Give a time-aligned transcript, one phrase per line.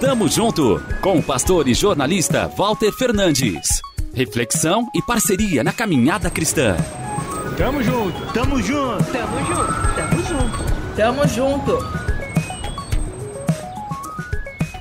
[0.00, 3.80] Tamo junto com o pastor e jornalista Walter Fernandes.
[4.12, 6.76] Reflexão e parceria na caminhada cristã.
[7.56, 11.78] Tamo junto, tamo junto, tamo junto, tamo junto, tamo junto.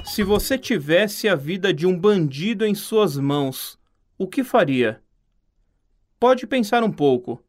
[0.05, 3.79] Se você tivesse a vida de um bandido em suas mãos,
[4.17, 5.01] o que faria?
[6.19, 7.41] Pode pensar um pouco.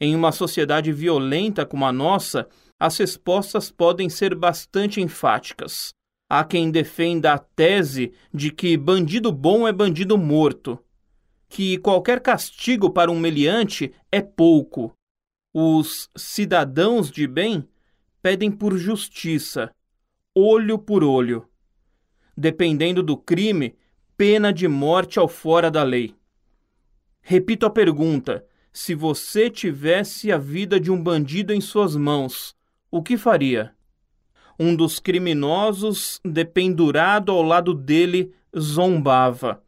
[0.00, 2.48] Em uma sociedade violenta como a nossa,
[2.84, 5.94] as respostas podem ser bastante enfáticas.
[6.28, 10.78] Há quem defenda a tese de que bandido bom é bandido morto,
[11.48, 14.92] que qualquer castigo para um meliante é pouco.
[15.54, 17.66] Os cidadãos de bem
[18.20, 19.74] pedem por justiça,
[20.34, 21.48] olho por olho.
[22.36, 23.78] Dependendo do crime,
[24.14, 26.14] pena de morte ao fora da lei.
[27.22, 32.54] Repito a pergunta: se você tivesse a vida de um bandido em suas mãos,
[32.96, 33.74] o que faria?
[34.56, 39.60] Um dos criminosos, dependurado ao lado dele, zombava.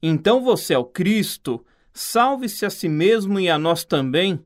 [0.00, 4.38] Então você é o Cristo, salve-se a si mesmo e a nós também.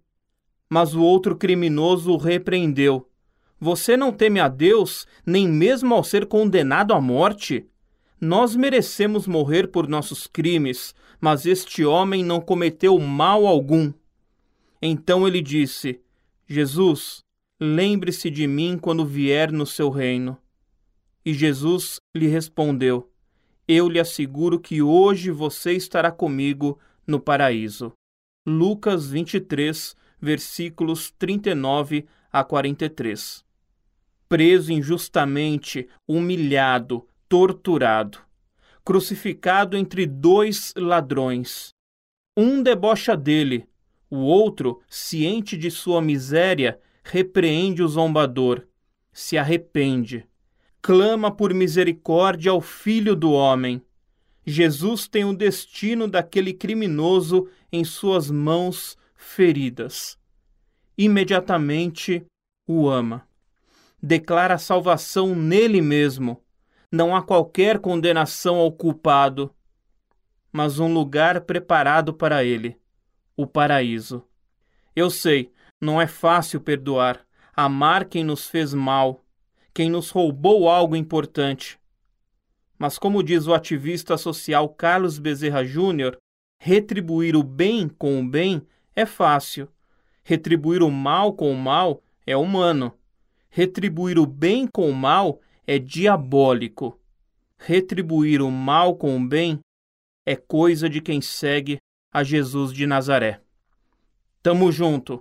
[0.70, 3.06] Mas o outro criminoso o repreendeu.
[3.60, 7.68] Você não teme a Deus, nem mesmo ao ser condenado à morte?
[8.18, 13.92] Nós merecemos morrer por nossos crimes, mas este homem não cometeu mal algum.
[14.80, 16.00] Então ele disse:
[16.48, 17.22] Jesus,
[17.60, 20.38] lembre-se de mim quando vier no seu reino.
[21.24, 23.10] E Jesus lhe respondeu:
[23.66, 27.92] Eu lhe asseguro que hoje você estará comigo no paraíso.
[28.46, 33.44] Lucas 23, versículos 39 a 43.
[34.28, 38.18] Preso injustamente, humilhado, torturado,
[38.84, 41.70] crucificado entre dois ladrões.
[42.36, 43.66] Um debocha dele,
[44.10, 48.66] o outro, ciente de sua miséria, repreende o zombador,
[49.12, 50.26] se arrepende,
[50.82, 53.80] clama por misericórdia ao Filho do Homem.
[54.44, 60.18] Jesus tem o destino daquele criminoso em suas mãos feridas.
[60.98, 62.24] Imediatamente
[62.66, 63.28] o ama.
[64.02, 66.44] Declara a salvação nele mesmo
[66.94, 69.52] não há qualquer condenação ao culpado,
[70.52, 72.78] mas um lugar preparado para ele
[73.36, 74.22] o paraíso.
[74.94, 77.24] Eu sei, não é fácil perdoar,
[77.54, 79.24] amar quem nos fez mal,
[79.72, 81.78] quem nos roubou algo importante.
[82.78, 86.16] Mas, como diz o ativista social Carlos Bezerra Júnior,
[86.58, 89.68] retribuir o bem com o bem é fácil.
[90.22, 92.96] Retribuir o mal com o mal é humano.
[93.50, 96.98] Retribuir o bem com o mal é diabólico.
[97.58, 99.60] Retribuir o mal com o bem
[100.26, 101.78] é coisa de quem segue
[102.12, 103.40] a Jesus de Nazaré.
[104.42, 105.20] Tamo junto,